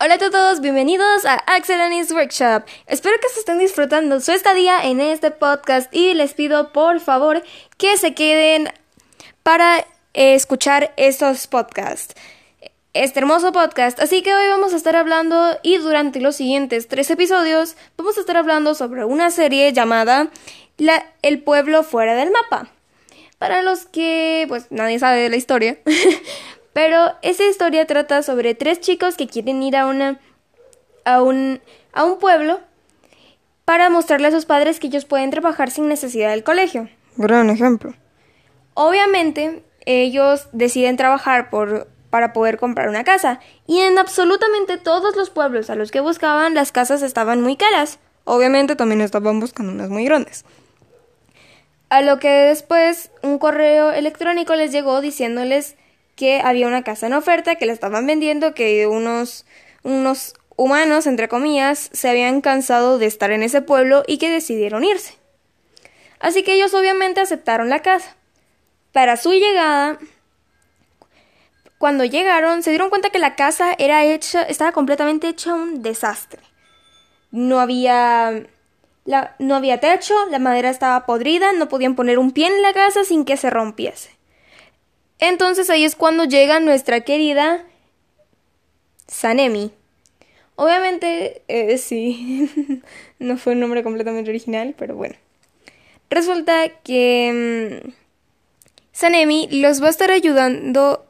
[0.00, 1.80] Hola a todos, bienvenidos a Axel
[2.12, 2.62] Workshop.
[2.86, 7.42] Espero que se estén disfrutando su estadía en este podcast y les pido por favor
[7.78, 8.68] que se queden
[9.42, 9.84] para
[10.14, 12.14] escuchar estos podcasts.
[12.94, 13.98] Este hermoso podcast.
[13.98, 18.20] Así que hoy vamos a estar hablando y durante los siguientes tres episodios vamos a
[18.20, 20.30] estar hablando sobre una serie llamada
[20.76, 22.70] la, El pueblo fuera del mapa.
[23.38, 25.78] Para los que pues nadie sabe de la historia,
[26.78, 30.20] Pero esa historia trata sobre tres chicos que quieren ir a una
[31.04, 31.60] a un
[31.92, 32.60] a un pueblo
[33.64, 36.88] para mostrarle a sus padres que ellos pueden trabajar sin necesidad del colegio.
[37.16, 37.94] Gran ejemplo.
[38.74, 45.30] Obviamente, ellos deciden trabajar por para poder comprar una casa, y en absolutamente todos los
[45.30, 47.98] pueblos a los que buscaban las casas estaban muy caras.
[48.22, 50.44] Obviamente también estaban buscando unas muy grandes.
[51.88, 55.74] A lo que después un correo electrónico les llegó diciéndoles
[56.18, 59.46] que había una casa en oferta, que la estaban vendiendo, que unos,
[59.84, 64.82] unos humanos, entre comillas, se habían cansado de estar en ese pueblo y que decidieron
[64.82, 65.14] irse.
[66.18, 68.16] Así que ellos obviamente aceptaron la casa.
[68.90, 70.00] Para su llegada,
[71.78, 76.42] cuando llegaron, se dieron cuenta que la casa era hecha, estaba completamente hecha un desastre.
[77.30, 78.44] No había,
[79.38, 83.04] no había techo, la madera estaba podrida, no podían poner un pie en la casa
[83.04, 84.17] sin que se rompiese.
[85.18, 87.64] Entonces ahí es cuando llega nuestra querida
[89.08, 89.72] Sanemi.
[90.54, 92.50] Obviamente, eh, sí,
[93.18, 95.14] no fue un nombre completamente original, pero bueno.
[96.10, 97.90] Resulta que mm,
[98.92, 101.06] Sanemi los va a estar ayudando,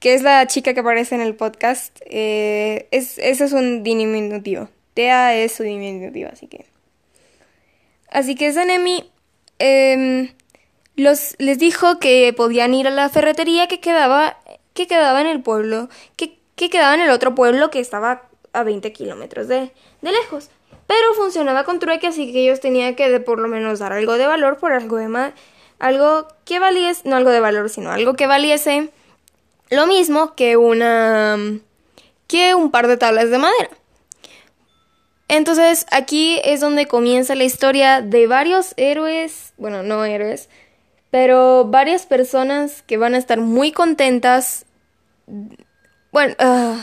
[0.00, 1.98] que es la chica que aparece en el podcast.
[2.06, 4.68] Eh, es, ese es un diminutivo.
[4.94, 6.66] Tea es su diminutivo, así que...
[8.10, 9.10] Así que Sanemi
[9.58, 10.32] eh,
[10.96, 14.38] les dijo que podían ir a la ferretería que quedaba,
[14.74, 18.62] que quedaba en el pueblo, que, que quedaba en el otro pueblo que estaba a
[18.62, 19.72] 20 kilómetros de,
[20.02, 20.50] de lejos.
[20.86, 24.18] Pero funcionaba con trueque, así que ellos tenían que de por lo menos dar algo
[24.18, 25.32] de valor por algo de más,
[25.78, 28.90] algo que valiese, no algo de valor, sino algo que valiese
[29.70, 31.38] lo mismo que una
[32.26, 33.70] que un par de tablas de madera.
[35.28, 40.48] Entonces aquí es donde comienza la historia de varios héroes, bueno, no héroes,
[41.14, 44.66] pero varias personas que van a estar muy contentas.
[46.10, 46.76] Bueno, uh,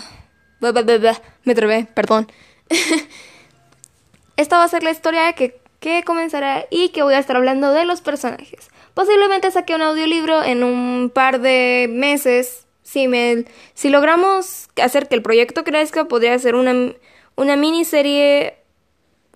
[1.43, 2.31] me trabé, perdón.
[4.37, 7.73] Esta va a ser la historia que, que comenzará y que voy a estar hablando
[7.73, 8.69] de los personajes.
[8.93, 12.67] Posiblemente saque un audiolibro en un par de meses.
[12.83, 13.43] Si, me,
[13.73, 16.93] si logramos hacer que el proyecto crezca, podría ser una,
[17.35, 18.55] una miniserie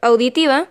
[0.01, 0.69] auditiva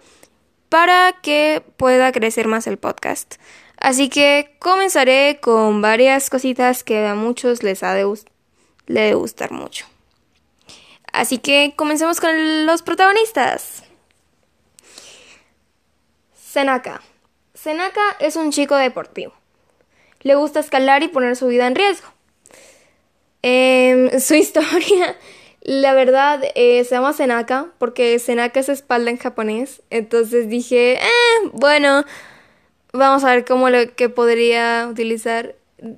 [0.71, 3.35] para que pueda crecer más el podcast.
[3.79, 9.87] Así que comenzaré con varias cositas que a muchos les ha de, gustar mucho.
[11.13, 13.85] Así que comencemos con los protagonistas.
[16.35, 17.03] Senaka.
[17.55, 19.33] Senaka es un chico deportivo.
[20.21, 22.09] Le gusta escalar y poner su vida en riesgo.
[23.43, 25.17] Eh, su historia,
[25.61, 29.83] la verdad, eh, se llama Senaka porque Senaka es espalda en japonés.
[29.91, 32.05] Entonces dije, eh, bueno,
[32.95, 35.55] vamos a ver cómo lo que podría utilizar.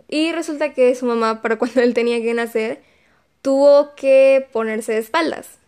[0.09, 2.83] Y resulta que su mamá, para cuando él tenía que nacer,
[3.43, 5.59] tuvo que ponerse de espaldas.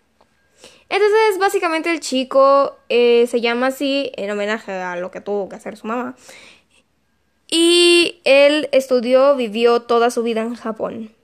[0.89, 5.57] Entonces, básicamente el chico eh, se llama así en homenaje a lo que tuvo que
[5.57, 6.17] hacer su mamá.
[7.47, 11.15] Y él estudió, vivió toda su vida en Japón.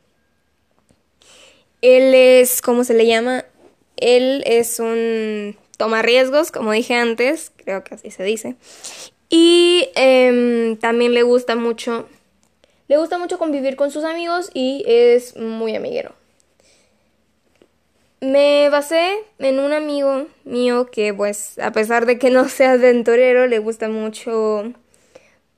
[1.81, 3.45] Él es, ¿cómo se le llama?
[3.97, 8.57] Él es un toma riesgos, como dije antes, creo que así se dice.
[9.37, 12.07] Y em, también le gusta mucho.
[12.87, 16.13] Le gusta mucho convivir con sus amigos y es muy amiguero.
[18.21, 23.49] Me basé en un amigo mío que pues a pesar de que no sea aventurero
[23.49, 24.73] le gusta mucho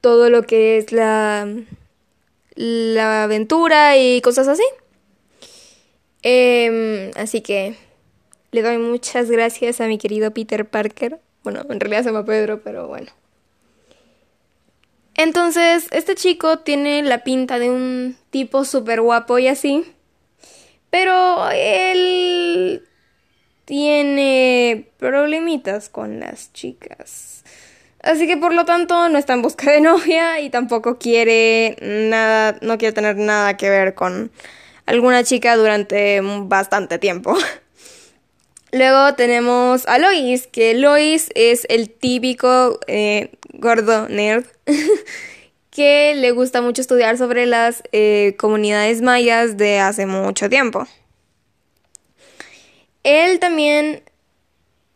[0.01, 1.47] todo lo que es la,
[2.55, 4.65] la aventura y cosas así.
[6.23, 7.77] Em, así que
[8.53, 11.21] le doy muchas gracias a mi querido Peter Parker.
[11.45, 13.13] Bueno, en realidad se llama Pedro, pero bueno.
[15.17, 19.85] Entonces, este chico tiene la pinta de un tipo súper guapo y así.
[20.91, 22.87] Pero él
[23.65, 27.45] tiene problemitas con las chicas.
[28.03, 32.57] Así que por lo tanto no está en busca de novia y tampoco quiere nada,
[32.63, 34.31] no quiere tener nada que ver con
[34.87, 37.37] alguna chica durante bastante tiempo.
[38.77, 44.45] Luego tenemos a Lois, que Lois es el típico eh, gordo nerd
[45.71, 50.87] que le gusta mucho estudiar sobre las eh, comunidades mayas de hace mucho tiempo.
[53.03, 54.03] él también,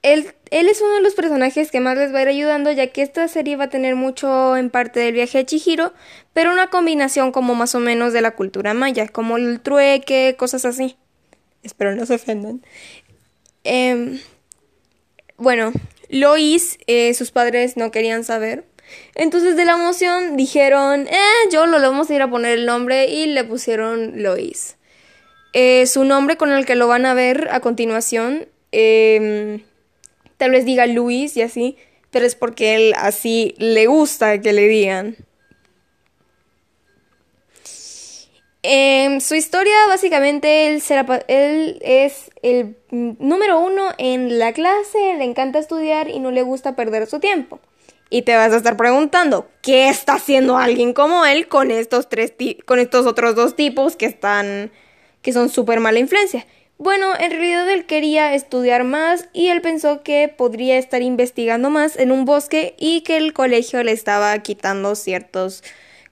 [0.03, 3.01] él, es uno de los personajes que más les va a ir ayudando, ya que
[3.01, 5.95] esta serie va a tener mucho en parte del viaje de Chihiro,
[6.35, 10.67] pero una combinación como más o menos de la cultura maya, como el trueque, cosas
[10.67, 10.99] así.
[11.63, 12.61] Espero no se ofendan.
[13.65, 14.21] Em,
[15.37, 15.73] bueno,
[16.09, 18.65] Lois, eh, sus padres no querían saber.
[19.15, 23.07] Entonces de la emoción dijeron, eh, yo lo vamos a ir a poner el nombre
[23.07, 24.77] y le pusieron Lois.
[25.53, 29.63] Eh, su nombre con el que lo van a ver a continuación, em,
[30.37, 31.77] tal vez diga Luis y así,
[32.11, 35.17] pero es porque él así le gusta que le digan.
[38.63, 45.25] En su historia, básicamente, él, será, él es el número uno en la clase, le
[45.25, 47.59] encanta estudiar y no le gusta perder su tiempo.
[48.11, 52.35] Y te vas a estar preguntando, ¿qué está haciendo alguien como él con estos, tres
[52.67, 54.73] con estos otros dos tipos que están,
[55.23, 56.45] que son súper mala influencia?
[56.77, 61.97] Bueno, en realidad él quería estudiar más y él pensó que podría estar investigando más
[61.97, 65.63] en un bosque y que el colegio le estaba quitando ciertos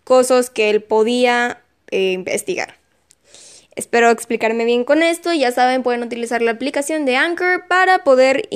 [0.05, 2.77] cosas que él podía eh, investigar.
[3.77, 5.33] Espero explicarme bien con esto.
[5.33, 8.49] Ya saben, pueden utilizar la aplicación de Anchor para poder,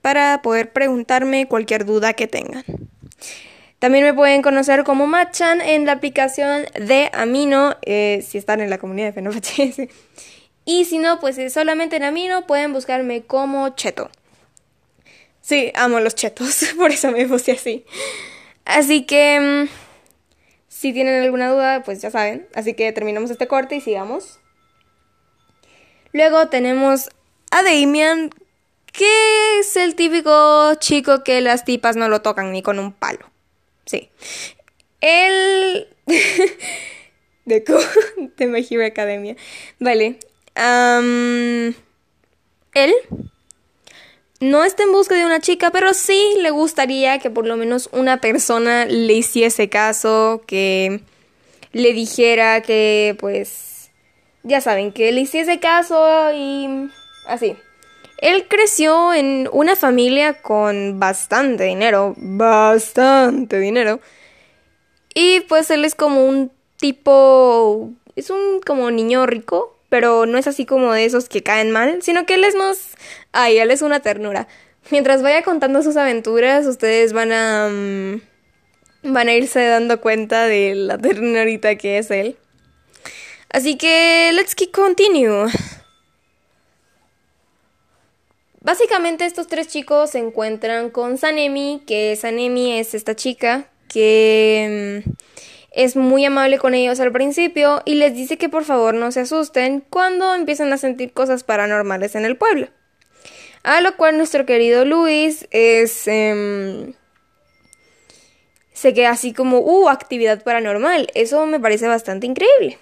[0.00, 2.64] para poder preguntarme cualquier duda que tengan.
[3.78, 8.70] También me pueden conocer como Machan en la aplicación de Amino, eh, si están en
[8.70, 9.88] la comunidad de FenoFHS.
[10.68, 14.10] Y si no, pues solamente en Amino pueden buscarme como Cheto.
[15.46, 17.84] Sí, amo los chetos, por eso me puse así.
[18.64, 19.68] Así que...
[20.78, 22.46] Si tienen alguna duda, pues ya saben.
[22.54, 24.40] Así que terminamos este corte y sigamos.
[26.12, 27.08] Luego tenemos
[27.50, 28.28] a Damian,
[28.92, 33.30] que es el típico chico que las tipas no lo tocan ni con un palo.
[33.86, 34.10] Sí.
[35.00, 35.88] Él...
[37.46, 37.64] de,
[38.36, 39.34] de My Hero Academia.
[39.78, 40.18] Vale.
[42.74, 42.94] él
[44.40, 47.88] no está en busca de una chica, pero sí le gustaría que por lo menos
[47.92, 51.00] una persona le hiciese caso, que
[51.72, 53.90] le dijera que, pues,
[54.42, 56.90] ya saben, que le hiciese caso y
[57.26, 57.56] así.
[58.18, 64.00] Él creció en una familia con bastante dinero, bastante dinero.
[65.14, 70.46] Y pues él es como un tipo, es un como niño rico, pero no es
[70.46, 72.94] así como de esos que caen mal, sino que él es más...
[73.32, 74.48] Ay, él es una ternura.
[74.90, 77.68] Mientras vaya contando sus aventuras, ustedes van a...
[77.70, 78.20] Mm,
[79.02, 82.36] van a irse dando cuenta de la ternurita que es él.
[83.50, 85.46] Así que, let's keep continue.
[88.60, 95.10] Básicamente estos tres chicos se encuentran con Sanemi, que Sanemi es esta chica que mm,
[95.76, 99.20] es muy amable con ellos al principio y les dice que por favor no se
[99.20, 102.68] asusten cuando empiezan a sentir cosas paranormales en el pueblo.
[103.62, 106.08] A lo cual nuestro querido Luis es...
[106.08, 106.94] Em,
[108.72, 111.08] se queda así como, uh, actividad paranormal.
[111.14, 112.78] Eso me parece bastante increíble.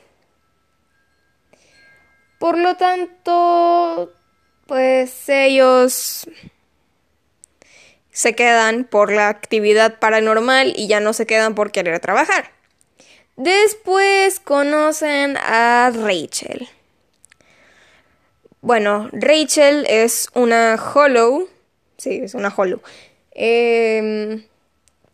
[2.38, 4.12] Por lo tanto,
[4.66, 6.28] pues ellos
[8.10, 12.54] se quedan por la actividad paranormal y ya no se quedan por querer trabajar.
[13.36, 16.68] Después conocen a Rachel.
[18.60, 21.48] Bueno, Rachel es una Hollow.
[21.98, 22.80] Sí, es una Hollow.
[23.32, 24.44] Em,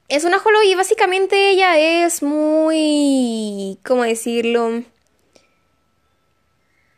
[0.08, 3.78] es una Hollow y básicamente ella es muy...
[3.84, 4.82] ¿Cómo decirlo?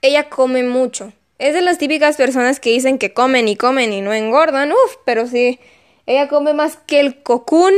[0.02, 1.12] Ella come mucho.
[1.38, 4.72] Es de las típicas personas que dicen que comen y comen y no engordan.
[4.72, 5.60] Uf, pero sí.
[6.06, 7.72] Ella come más que el cocoon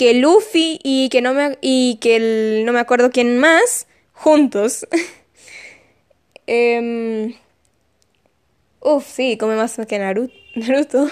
[0.00, 4.88] que Luffy y que no me y que no me acuerdo quién más juntos.
[6.46, 7.38] eh,
[8.80, 10.32] uf, sí, come más que Naruto.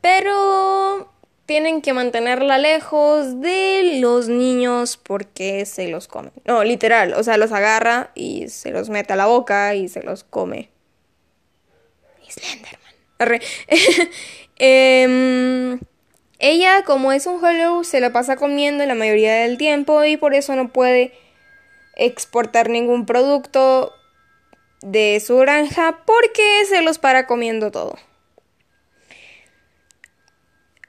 [0.00, 1.12] Pero
[1.46, 6.30] tienen que mantenerla lejos de los niños porque se los come.
[6.44, 10.04] No, literal, o sea, los agarra y se los mete a la boca y se
[10.04, 10.70] los come.
[12.28, 12.92] Slenderman.
[14.56, 15.80] Em,
[16.38, 20.34] ella, como es un hollow, se la pasa comiendo la mayoría del tiempo y por
[20.34, 21.12] eso no puede
[21.96, 23.92] exportar ningún producto
[24.80, 27.96] de su granja porque se los para comiendo todo.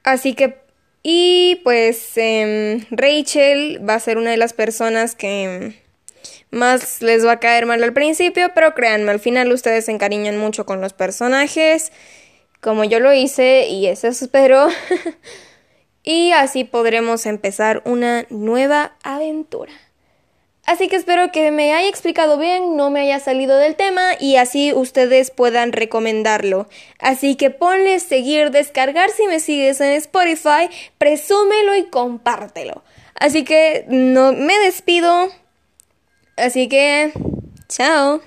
[0.04, 0.58] Así que,
[1.02, 5.82] y pues em, Rachel va a ser una de las personas que
[6.52, 10.38] más les va a caer mal al principio, pero créanme, al final ustedes se encariñan
[10.38, 11.92] mucho con los personajes
[12.64, 14.68] como yo lo hice y eso espero.
[16.04, 19.74] y así podremos empezar una nueva aventura.
[20.66, 24.38] Así que espero que me haya explicado bien, no me haya salido del tema y
[24.38, 26.70] así ustedes puedan recomendarlo.
[27.00, 32.82] Así que ponle seguir, descargar si me sigues en Spotify, presúmelo y compártelo.
[33.16, 35.28] Así que no me despido.
[36.38, 37.12] Así que
[37.68, 38.22] chao.